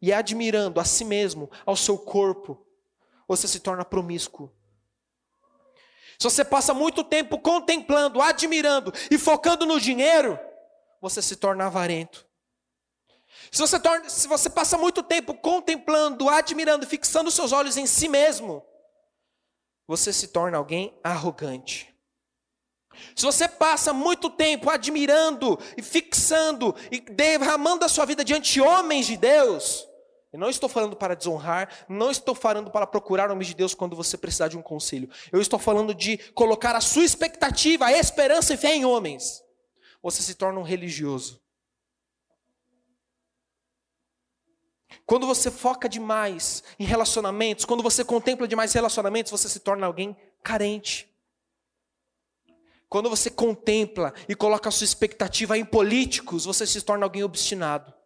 [0.00, 2.64] e admirando a si mesmo, ao seu corpo,
[3.26, 4.52] você se torna promíscuo.
[6.18, 10.38] Se você passa muito tempo contemplando, admirando e focando no dinheiro,
[11.00, 12.26] você se torna avarento.
[13.50, 18.08] Se você, torna, se você passa muito tempo contemplando, admirando, fixando seus olhos em si
[18.08, 18.64] mesmo,
[19.86, 21.94] você se torna alguém arrogante.
[23.14, 28.60] Se você passa muito tempo admirando e fixando e derramando a sua vida diante de
[28.60, 29.87] homens de Deus,
[30.32, 33.96] eu não estou falando para desonrar, não estou falando para procurar homens de Deus quando
[33.96, 35.08] você precisar de um conselho.
[35.32, 39.42] Eu estou falando de colocar a sua expectativa, a esperança e fé em homens.
[40.02, 41.40] Você se torna um religioso.
[45.06, 50.14] Quando você foca demais em relacionamentos, quando você contempla demais relacionamentos, você se torna alguém
[50.42, 51.08] carente.
[52.86, 57.97] Quando você contempla e coloca a sua expectativa em políticos, você se torna alguém obstinado.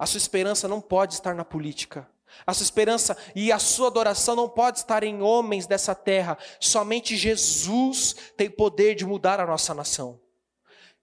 [0.00, 2.08] A sua esperança não pode estar na política.
[2.46, 6.38] A sua esperança e a sua adoração não pode estar em homens dessa terra.
[6.58, 10.18] Somente Jesus tem poder de mudar a nossa nação.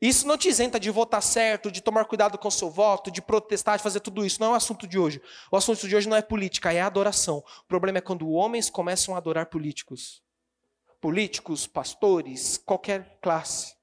[0.01, 3.21] Isso não te isenta de votar certo, de tomar cuidado com o seu voto, de
[3.21, 4.41] protestar, de fazer tudo isso.
[4.41, 5.21] Não é o assunto de hoje.
[5.51, 7.43] O assunto de hoje não é política, é adoração.
[7.65, 10.23] O problema é quando homens começam a adorar políticos.
[10.99, 13.76] Políticos, pastores, qualquer classe.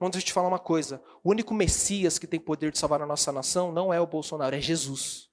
[0.00, 3.02] Vamos deixa eu te falar uma coisa: o único Messias que tem poder de salvar
[3.02, 5.28] a nossa nação não é o Bolsonaro, é Jesus.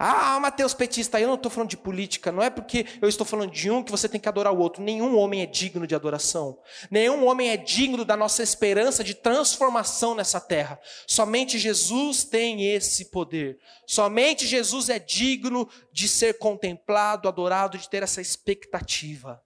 [0.00, 3.50] Ah, Mateus petista, eu não estou falando de política, não é porque eu estou falando
[3.50, 4.80] de um que você tem que adorar o outro.
[4.80, 6.56] Nenhum homem é digno de adoração.
[6.88, 10.80] Nenhum homem é digno da nossa esperança de transformação nessa terra.
[11.04, 13.58] Somente Jesus tem esse poder.
[13.88, 19.42] Somente Jesus é digno de ser contemplado, adorado, de ter essa expectativa.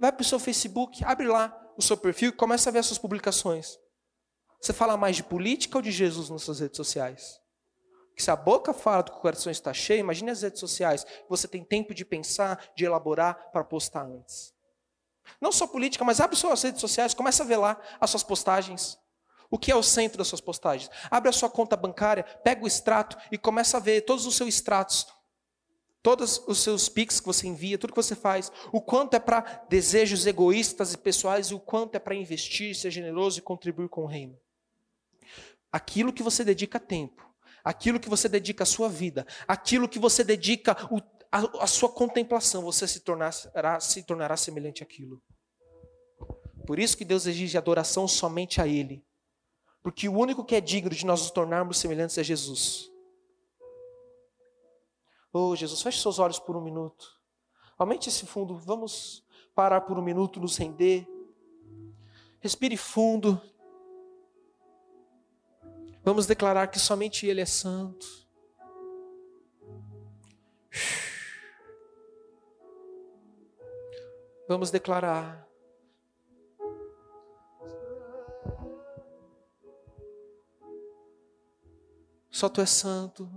[0.00, 2.86] Vai para o seu Facebook, abre lá o seu perfil e começa a ver as
[2.86, 3.78] suas publicações.
[4.60, 7.40] Você fala mais de política ou de Jesus nas suas redes sociais?
[8.16, 11.04] Que se a boca fala do que o coração está cheio, imagine as redes sociais.
[11.28, 14.54] Você tem tempo de pensar, de elaborar para postar antes.
[15.40, 18.98] Não só política, mas abre suas redes sociais, começa a ver lá as suas postagens.
[19.50, 20.90] O que é o centro das suas postagens?
[21.10, 24.48] Abre a sua conta bancária, pega o extrato e começa a ver todos os seus
[24.48, 25.06] extratos
[26.04, 29.64] todos os seus pics que você envia, tudo que você faz, o quanto é para
[29.70, 34.02] desejos egoístas e pessoais e o quanto é para investir, ser generoso e contribuir com
[34.02, 34.38] o reino.
[35.72, 37.26] Aquilo que você dedica tempo,
[37.64, 40.98] aquilo que você dedica a sua vida, aquilo que você dedica o,
[41.32, 45.22] a, a, sua contemplação, você se tornará, se tornará semelhante àquilo.
[46.66, 49.02] Por isso que Deus exige adoração somente a Ele.
[49.82, 52.93] Porque o único que é digno de nós nos tornarmos semelhantes é Jesus.
[55.36, 57.20] Oh, Jesus, feche seus olhos por um minuto.
[57.76, 58.56] Aumente esse fundo.
[58.56, 61.04] Vamos parar por um minuto, nos render.
[62.40, 63.42] Respire fundo.
[66.04, 68.06] Vamos declarar que somente Ele é santo.
[74.48, 75.48] Vamos declarar.
[82.30, 83.28] Só Tu és santo.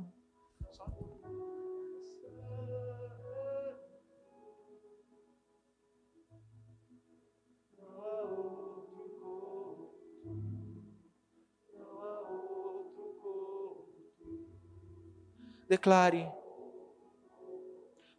[15.67, 16.32] Declare: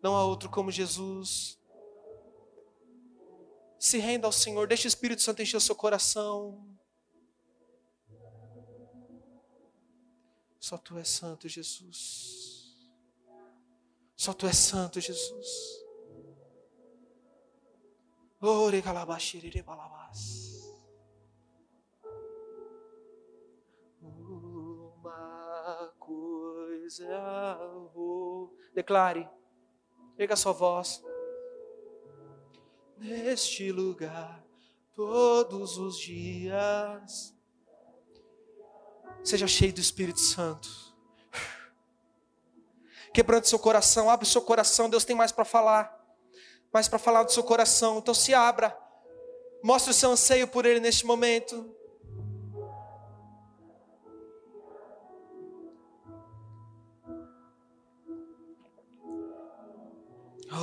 [0.02, 1.58] Não há outro como Jesus.
[3.78, 6.66] Se renda ao Senhor, deixe o Espírito Santo encher o seu coração.
[10.58, 12.76] Só tu és santo, Jesus.
[14.16, 15.78] Só tu és santo, Jesus.
[18.40, 20.57] Ore calabashirire balabas.
[27.94, 28.56] Vou.
[28.74, 29.28] Declare.
[30.16, 31.02] Pega a sua voz.
[32.96, 34.44] Neste lugar,
[34.94, 37.34] todos os dias.
[39.22, 40.68] Seja cheio do Espírito Santo.
[43.12, 45.98] Quebrando seu coração, abre seu coração, Deus tem mais para falar
[46.72, 47.98] mas para falar do seu coração.
[47.98, 48.76] Então se abra,
[49.62, 51.74] mostre o seu anseio por Ele neste momento.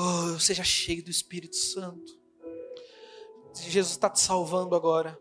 [0.08, 2.16] Oh, seja cheio do Espírito Santo.
[3.56, 5.20] Jesus está te salvando agora.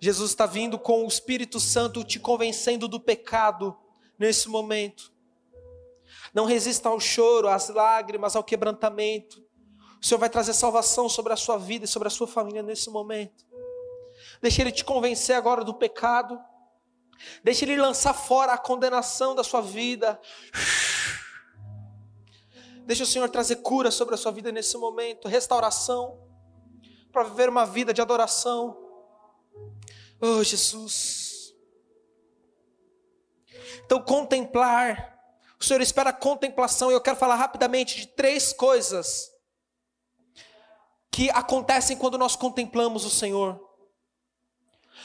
[0.00, 3.76] Jesus está vindo com o Espírito Santo te convencendo do pecado
[4.18, 5.12] nesse momento.
[6.32, 9.44] Não resista ao choro, às lágrimas, ao quebrantamento.
[10.00, 12.88] O Senhor vai trazer salvação sobre a sua vida e sobre a sua família nesse
[12.88, 13.44] momento.
[14.40, 16.40] Deixe Ele te convencer agora do pecado.
[17.44, 20.18] Deixe Ele lançar fora a condenação da sua vida.
[22.86, 26.24] Deixe o Senhor trazer cura sobre a sua vida nesse momento, restauração,
[27.10, 28.78] para viver uma vida de adoração.
[30.20, 31.52] Oh, Jesus.
[33.84, 35.14] Então, contemplar.
[35.58, 39.32] O Senhor espera contemplação, e eu quero falar rapidamente de três coisas
[41.10, 43.65] que acontecem quando nós contemplamos o Senhor.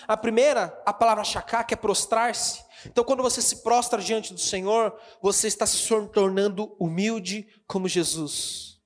[0.08, 2.64] A primeira, a palavra chacá, que é prostrar-se.
[2.86, 8.80] Então, quando você se prostra diante do Senhor, você está se tornando humilde como Jesus.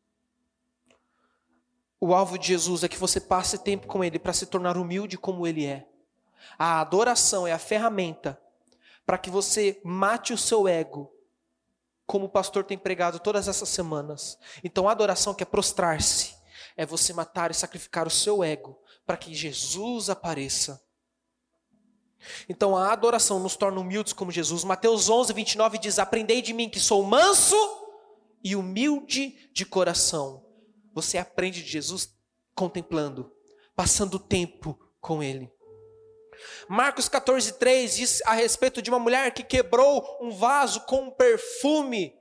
[1.99, 5.17] O alvo de Jesus é que você passe tempo com Ele para se tornar humilde
[5.17, 5.87] como Ele é.
[6.59, 8.39] A adoração é a ferramenta
[9.05, 11.11] para que você mate o seu ego,
[12.05, 14.37] como o pastor tem pregado todas essas semanas.
[14.63, 16.35] Então, a adoração quer prostrar-se
[16.77, 20.83] é você matar e sacrificar o seu ego para que Jesus apareça.
[22.47, 24.63] Então a adoração nos torna humildes como Jesus.
[24.63, 27.55] Mateus 11, 29 diz: Aprendei de mim que sou manso
[28.43, 30.45] e humilde de coração.
[30.93, 32.15] Você aprende de Jesus
[32.55, 33.31] contemplando,
[33.75, 35.51] passando tempo com Ele.
[36.67, 41.11] Marcos 14, 3 diz a respeito de uma mulher que quebrou um vaso com um
[41.11, 42.13] perfume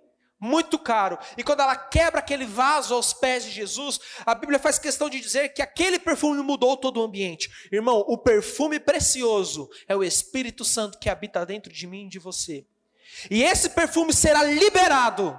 [0.45, 1.19] muito caro.
[1.39, 5.19] E quando ela quebra aquele vaso aos pés de Jesus, a Bíblia faz questão de
[5.19, 7.51] dizer que aquele perfume mudou todo o ambiente.
[7.73, 12.19] Irmão, o perfume precioso é o Espírito Santo que habita dentro de mim e de
[12.19, 12.67] você.
[13.31, 15.39] E esse perfume será liberado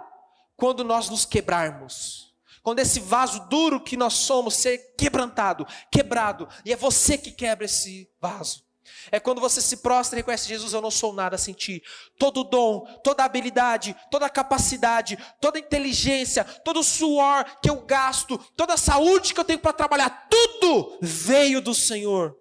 [0.58, 2.34] quando nós nos quebrarmos.
[2.64, 7.66] Quando esse vaso duro que nós somos ser quebrantado, quebrado, e é você que quebra
[7.66, 8.65] esse vaso.
[9.12, 11.84] É quando você se prostra e reconhece: Jesus, eu não sou nada sem ti.
[12.18, 19.34] Todo dom, toda habilidade, toda capacidade, toda inteligência, todo suor que eu gasto, toda saúde
[19.34, 22.36] que eu tenho para trabalhar, tudo veio do Senhor.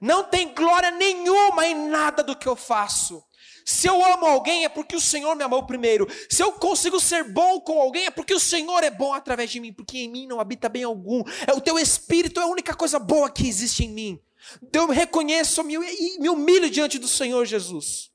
[0.00, 3.22] Não tem glória nenhuma em nada do que eu faço.
[3.68, 6.08] Se eu amo alguém é porque o Senhor me amou primeiro.
[6.30, 9.60] Se eu consigo ser bom com alguém é porque o Senhor é bom através de
[9.60, 11.22] mim, porque em mim não habita bem algum.
[11.46, 14.22] É o teu espírito é a única coisa boa que existe em mim.
[14.62, 18.10] Então eu reconheço e me humilho diante do Senhor Jesus.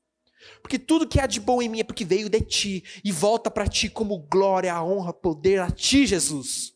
[0.62, 3.50] Porque tudo que há de bom em mim é porque veio de ti e volta
[3.50, 6.74] para ti como glória, honra, poder a ti, Jesus.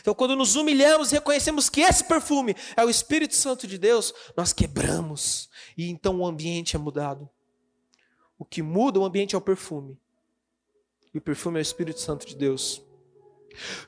[0.00, 4.12] Então, quando nos humilhamos e reconhecemos que esse perfume é o Espírito Santo de Deus,
[4.36, 7.30] nós quebramos e então o ambiente é mudado.
[8.38, 9.98] O que muda o ambiente é o perfume.
[11.14, 12.82] E o perfume é o Espírito Santo de Deus.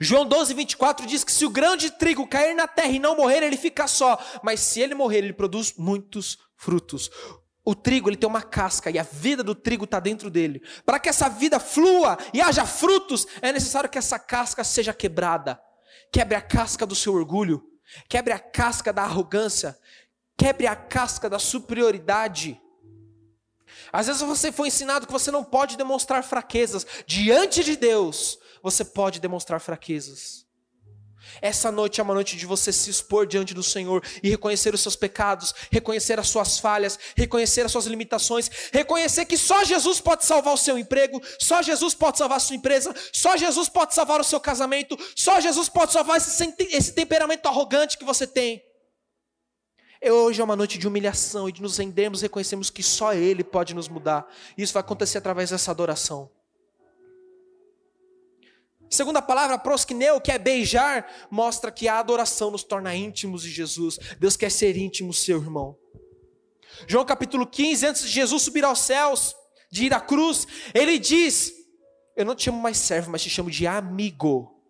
[0.01, 3.17] João 12, 24 diz que se o grão de trigo cair na terra e não
[3.17, 4.19] morrer, ele fica só.
[4.43, 7.11] Mas se ele morrer, ele produz muitos frutos.
[7.65, 10.61] O trigo ele tem uma casca e a vida do trigo está dentro dele.
[10.85, 15.61] Para que essa vida flua e haja frutos, é necessário que essa casca seja quebrada.
[16.13, 17.63] Quebre a casca do seu orgulho,
[18.09, 19.79] quebre a casca da arrogância,
[20.37, 22.61] quebre a casca da superioridade.
[23.93, 28.85] Às vezes você foi ensinado que você não pode demonstrar fraquezas diante de Deus você
[28.85, 30.47] pode demonstrar fraquezas.
[31.41, 34.81] Essa noite é uma noite de você se expor diante do Senhor e reconhecer os
[34.81, 40.25] seus pecados, reconhecer as suas falhas, reconhecer as suas limitações, reconhecer que só Jesus pode
[40.25, 44.21] salvar o seu emprego, só Jesus pode salvar a sua empresa, só Jesus pode salvar
[44.21, 48.63] o seu casamento, só Jesus pode salvar esse, esse temperamento arrogante que você tem.
[50.05, 53.73] Hoje é uma noite de humilhação e de nos rendermos, reconhecemos que só Ele pode
[53.73, 54.27] nos mudar.
[54.59, 56.29] Isso vai acontecer através dessa adoração.
[58.93, 63.99] Segunda palavra, proskineu, que é beijar, mostra que a adoração nos torna íntimos de Jesus.
[64.19, 65.79] Deus quer ser íntimo seu, irmão.
[66.87, 69.35] João capítulo 15, antes de Jesus subir aos céus,
[69.71, 71.55] de ir à cruz, ele diz:
[72.15, 74.61] Eu não te chamo mais servo, mas te chamo de amigo.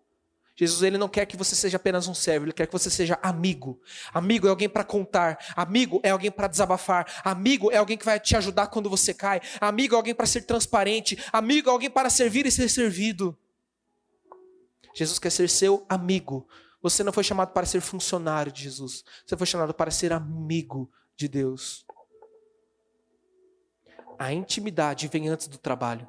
[0.55, 3.19] Jesus ele não quer que você seja apenas um servo, ele quer que você seja
[3.21, 3.81] amigo.
[4.13, 8.21] Amigo é alguém para contar, amigo é alguém para desabafar, amigo é alguém que vai
[8.21, 12.09] te ajudar quando você cai, amigo é alguém para ser transparente, amigo é alguém para
[12.09, 13.37] servir e ser servido.
[14.93, 16.47] Jesus quer ser seu amigo.
[16.81, 20.91] Você não foi chamado para ser funcionário de Jesus, você foi chamado para ser amigo
[21.15, 21.85] de Deus.
[24.19, 26.07] A intimidade vem antes do trabalho.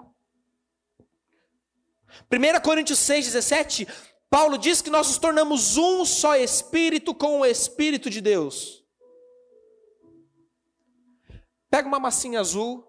[2.31, 3.89] 1 Coríntios 6,17
[4.35, 8.85] Paulo diz que nós nos tornamos um só espírito com o Espírito de Deus.
[11.71, 12.85] Pega uma massinha azul,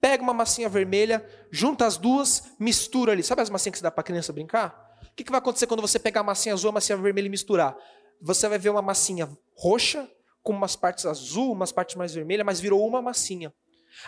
[0.00, 3.22] pega uma massinha vermelha, junta as duas, mistura ali.
[3.22, 4.87] Sabe as massinhas que dá para criança brincar?
[5.18, 7.28] Que, que vai acontecer quando você pegar a massinha azul e a massinha vermelha e
[7.28, 7.76] misturar?
[8.22, 10.08] Você vai ver uma massinha roxa,
[10.44, 13.52] com umas partes azul, umas partes mais vermelhas, mas virou uma massinha.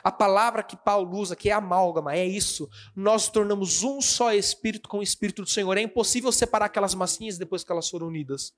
[0.05, 2.71] A palavra que Paulo usa, que é amálgama, é isso.
[2.95, 5.77] Nós tornamos um só espírito com o espírito do Senhor.
[5.77, 8.55] É impossível separar aquelas massinhas depois que elas foram unidas.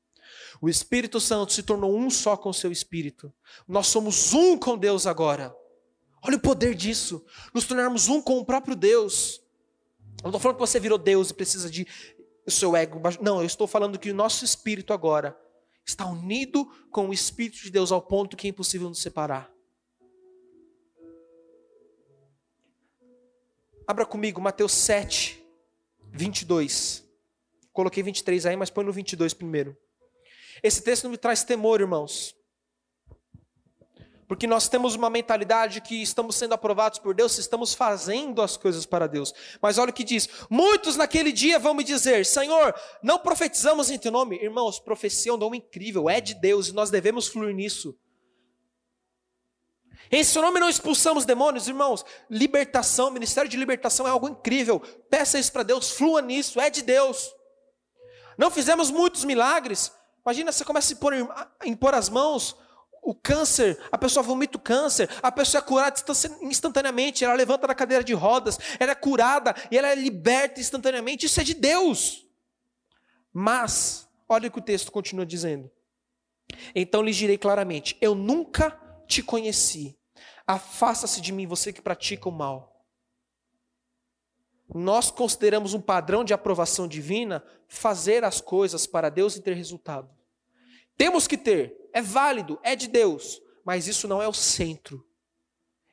[0.60, 3.32] O Espírito Santo se tornou um só com o seu espírito.
[3.66, 5.56] Nós somos um com Deus agora.
[6.22, 7.24] Olha o poder disso.
[7.54, 9.40] Nos tornarmos um com o próprio Deus.
[10.18, 11.86] Eu não estou falando que você virou Deus e precisa de
[12.46, 13.00] o seu ego.
[13.20, 15.38] Não, eu estou falando que o nosso espírito agora
[15.84, 19.50] está unido com o Espírito de Deus ao ponto que é impossível nos separar.
[23.86, 25.42] Abra comigo Mateus 7,
[26.10, 27.04] 22.
[27.72, 29.76] Coloquei 23 aí, mas põe no 22 primeiro.
[30.62, 32.36] Esse texto não me traz temor, irmãos.
[34.28, 38.86] Porque nós temos uma mentalidade que estamos sendo aprovados por Deus estamos fazendo as coisas
[38.86, 39.34] para Deus.
[39.60, 43.98] Mas olha o que diz: muitos naquele dia vão me dizer: Senhor, não profetizamos em
[43.98, 44.36] teu nome.
[44.36, 47.94] Irmãos, profecia é um dom incrível, é de Deus e nós devemos fluir nisso.
[50.10, 52.04] Em seu nome não expulsamos demônios, irmãos.
[52.28, 54.78] Libertação, ministério de libertação é algo incrível.
[55.08, 57.34] Peça isso para Deus, flua nisso, é de Deus.
[58.36, 59.90] Não fizemos muitos milagres.
[60.24, 61.14] Imagina, você começa a impor,
[61.60, 62.54] a impor as mãos,
[63.02, 66.00] o câncer, a pessoa vomita o câncer, a pessoa é curada
[66.40, 71.26] instantaneamente, ela levanta da cadeira de rodas, ela é curada e ela é liberta instantaneamente.
[71.26, 72.24] Isso é de Deus.
[73.32, 75.68] Mas, olha o que o texto continua dizendo.
[76.74, 78.78] Então lhes direi claramente: Eu nunca
[79.08, 79.98] te conheci.
[80.46, 82.86] Afasta-se de mim, você que pratica o mal.
[84.74, 90.08] Nós consideramos um padrão de aprovação divina fazer as coisas para Deus e ter resultado.
[90.96, 95.04] Temos que ter, é válido, é de Deus, mas isso não é o centro.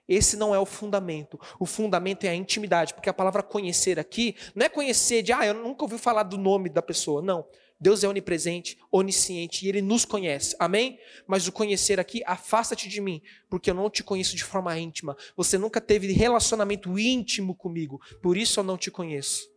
[0.07, 1.39] Esse não é o fundamento.
[1.59, 5.45] O fundamento é a intimidade, porque a palavra conhecer aqui não é conhecer de, ah,
[5.45, 7.21] eu nunca ouvi falar do nome da pessoa.
[7.21, 7.45] Não.
[7.79, 10.55] Deus é onipresente, onisciente e Ele nos conhece.
[10.59, 10.99] Amém?
[11.27, 15.15] Mas o conhecer aqui, afasta-te de mim, porque eu não te conheço de forma íntima.
[15.37, 19.47] Você nunca teve relacionamento íntimo comigo, por isso eu não te conheço.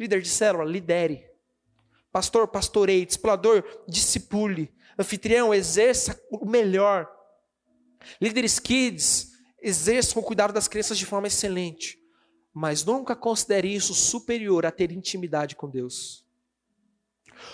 [0.00, 1.28] Líder de célula, lidere.
[2.10, 3.04] Pastor, pastoreie.
[3.04, 4.72] Discipulador, discipule.
[4.98, 7.08] Anfitrião, exerça o melhor.
[8.20, 9.32] Líderes kids,
[9.62, 11.98] exerçam o cuidado das crianças de forma excelente.
[12.52, 16.26] Mas nunca considere isso superior a ter intimidade com Deus.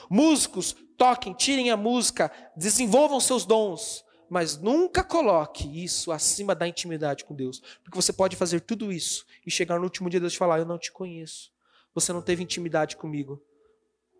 [0.09, 7.25] Músicos, toquem, tirem a música, desenvolvam seus dons, mas nunca coloque isso acima da intimidade
[7.25, 10.39] com Deus, porque você pode fazer tudo isso e chegar no último dia Deus te
[10.39, 11.53] falar: Eu não te conheço,
[11.95, 13.43] você não teve intimidade comigo.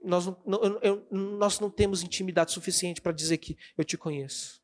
[0.05, 4.63] Nós não, eu, nós não temos intimidade suficiente para dizer que eu te conheço.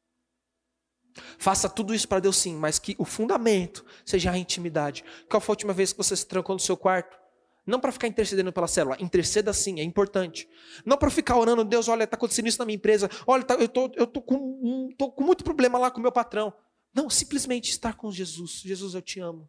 [1.39, 5.05] Faça tudo isso para Deus sim, mas que o fundamento seja a intimidade.
[5.29, 7.19] Qual foi a última vez que você se trancou no seu quarto?
[7.67, 10.49] Não para ficar intercedendo pela célula, interceda sim, é importante.
[10.85, 13.69] Não para ficar orando, Deus, olha, está acontecendo isso na minha empresa, olha, tá, eu
[13.69, 16.53] tô, eu tô com, tô com muito problema lá com o meu patrão.
[16.93, 18.63] Não, simplesmente estar com Jesus.
[18.65, 19.49] Jesus, eu te amo.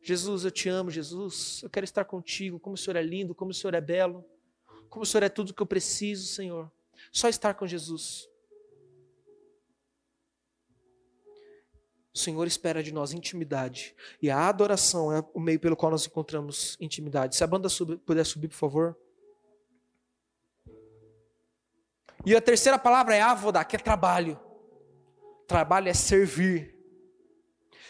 [0.00, 1.60] Jesus, eu te amo, Jesus.
[1.62, 2.58] Eu quero estar contigo.
[2.58, 4.24] Como o Senhor é lindo, como o Senhor é belo.
[4.92, 6.70] Como o Senhor é tudo que eu preciso, Senhor.
[7.10, 8.28] Só estar com Jesus.
[12.12, 13.96] O Senhor espera de nós intimidade.
[14.20, 17.36] E a adoração é o meio pelo qual nós encontramos intimidade.
[17.36, 18.98] Se a banda subir, puder subir, por favor.
[22.26, 24.38] E a terceira palavra é avoda, que é trabalho.
[25.46, 26.78] Trabalho é servir.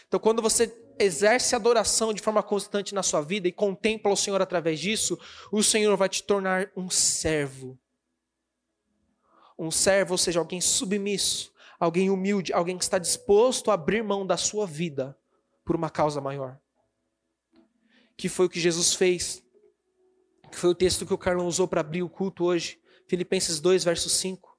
[0.07, 0.67] Então, quando você
[0.99, 5.19] exerce adoração de forma constante na sua vida e contempla o Senhor através disso,
[5.51, 7.77] o Senhor vai te tornar um servo.
[9.57, 14.25] Um servo, ou seja, alguém submisso alguém humilde, alguém que está disposto a abrir mão
[14.25, 15.17] da sua vida
[15.65, 16.59] por uma causa maior.
[18.15, 19.43] Que foi o que Jesus fez.
[20.51, 22.79] Que foi o texto que o Carlão usou para abrir o culto hoje.
[23.07, 24.57] Filipenses 2, verso 5.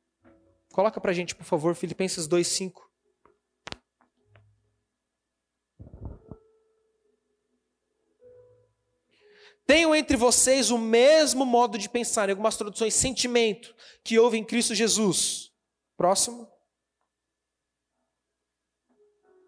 [0.72, 2.91] Coloca para a gente, por favor, Filipenses 2, 5.
[9.66, 14.44] Tenham entre vocês o mesmo modo de pensar, em algumas traduções, sentimento, que houve em
[14.44, 15.50] Cristo Jesus.
[15.96, 16.50] Próximo.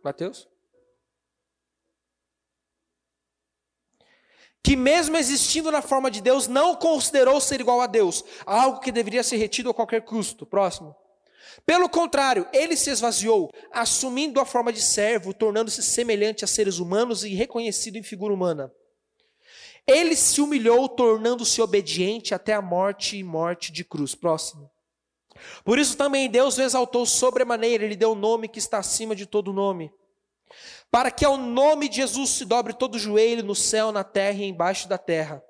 [0.02, 0.48] Mateus?
[4.62, 8.90] Que mesmo existindo na forma de Deus, não considerou ser igual a Deus, algo que
[8.90, 10.46] deveria ser retido a qualquer custo.
[10.46, 10.96] Próximo.
[11.64, 17.22] Pelo contrário, ele se esvaziou, assumindo a forma de servo, tornando-se semelhante a seres humanos
[17.22, 18.72] e reconhecido em figura humana.
[19.87, 24.14] Ele se humilhou, tornando-se obediente até a morte e morte de cruz.
[24.14, 24.70] Próximo.
[25.64, 29.14] Por isso também Deus o exaltou sobremaneira, ele deu o um nome que está acima
[29.14, 29.93] de todo nome.
[30.91, 34.39] Para que ao nome de Jesus se dobre todo o joelho no céu, na terra
[34.39, 35.43] e embaixo da terra.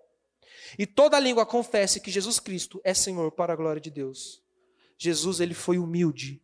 [0.78, 4.42] E toda língua confesse que Jesus Cristo é Senhor para a glória de Deus.
[4.98, 6.42] Jesus, ele foi humilde,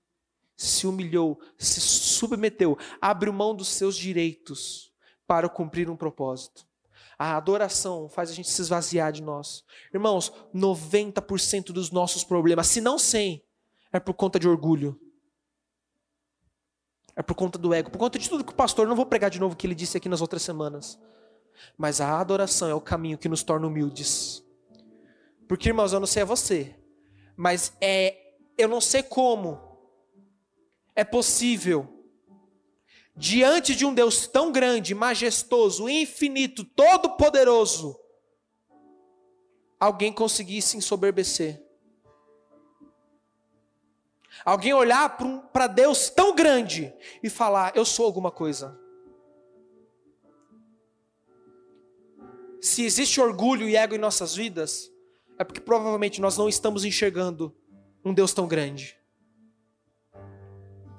[0.56, 4.92] se humilhou, se submeteu, abriu mão dos seus direitos
[5.26, 6.66] para cumprir um propósito.
[7.22, 9.62] A adoração faz a gente se esvaziar de nós.
[9.94, 13.40] Irmãos, 90% dos nossos problemas, se não 100,
[13.92, 15.00] é por conta de orgulho.
[17.14, 19.30] É por conta do ego, por conta de tudo que o pastor, não vou pregar
[19.30, 20.98] de novo o que ele disse aqui nas outras semanas.
[21.78, 24.42] Mas a adoração é o caminho que nos torna humildes.
[25.46, 26.74] Porque, irmãos, eu não sei a você,
[27.36, 29.60] mas é eu não sei como
[30.96, 31.91] é possível
[33.14, 37.98] diante de um Deus tão grande, majestoso, infinito, todo-poderoso,
[39.78, 41.62] alguém conseguir se ensoberbecer.
[44.44, 45.16] Alguém olhar
[45.52, 46.92] para Deus tão grande
[47.22, 48.78] e falar: Eu sou alguma coisa.
[52.60, 54.90] Se existe orgulho e ego em nossas vidas,
[55.38, 57.54] é porque provavelmente nós não estamos enxergando
[58.04, 59.01] um Deus tão grande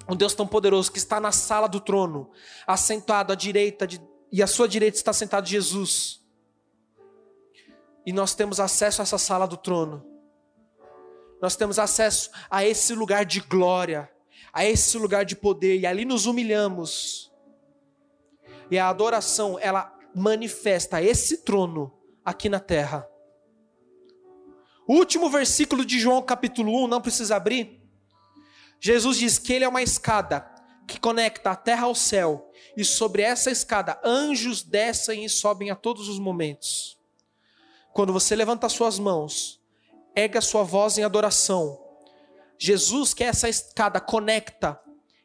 [0.08, 2.32] um Deus tão poderoso que está na sala do trono,
[2.68, 4.02] assentado à direita de,
[4.32, 6.22] e à sua direita está sentado Jesus.
[8.06, 10.06] E nós temos acesso a essa sala do trono.
[11.42, 14.10] Nós temos acesso a esse lugar de glória,
[14.52, 17.32] a esse lugar de poder e ali nos humilhamos.
[18.70, 21.94] E a adoração, ela manifesta esse trono
[22.24, 23.08] aqui na terra.
[24.88, 27.83] O último versículo de João capítulo 1, não precisa abrir
[28.86, 30.46] Jesus diz que ele é uma escada
[30.86, 35.76] que conecta a terra ao céu, e sobre essa escada anjos descem e sobem a
[35.76, 37.00] todos os momentos.
[37.94, 39.62] Quando você levanta suas mãos,
[40.14, 41.80] erga sua voz em adoração.
[42.60, 44.78] Jesus que essa escada conecta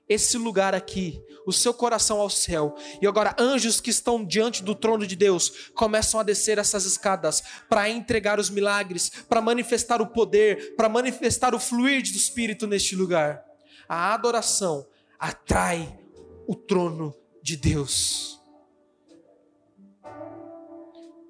[0.09, 2.77] esse lugar aqui, o seu coração ao céu.
[3.03, 7.43] E agora anjos que estão diante do trono de Deus começam a descer essas escadas
[7.69, 12.95] para entregar os milagres, para manifestar o poder, para manifestar o fluir do Espírito neste
[12.95, 13.48] lugar
[13.89, 14.87] a adoração
[15.19, 15.99] atrai
[16.47, 18.41] o trono de Deus.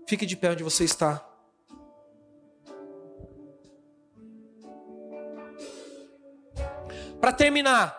[0.06, 1.24] Fique de pé onde você está.
[7.20, 7.98] Para terminar,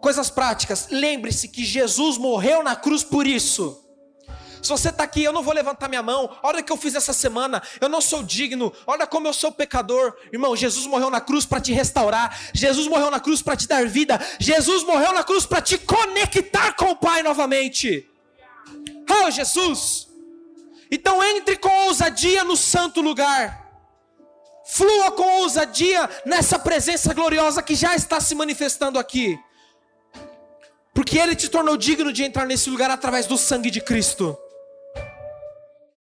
[0.00, 0.88] coisas práticas.
[0.90, 3.87] Lembre-se que Jesus morreu na cruz por isso.
[4.62, 6.36] Se você está aqui, eu não vou levantar minha mão.
[6.42, 7.62] Olha o que eu fiz essa semana.
[7.80, 8.72] Eu não sou digno.
[8.86, 10.14] Olha como eu sou pecador.
[10.32, 12.38] Irmão, Jesus morreu na cruz para te restaurar.
[12.52, 14.20] Jesus morreu na cruz para te dar vida.
[14.38, 18.08] Jesus morreu na cruz para te conectar com o Pai novamente.
[19.08, 20.08] Oh, Jesus!
[20.90, 23.66] Então entre com ousadia no santo lugar.
[24.66, 29.38] Flua com ousadia nessa presença gloriosa que já está se manifestando aqui.
[30.92, 34.36] Porque Ele te tornou digno de entrar nesse lugar através do sangue de Cristo.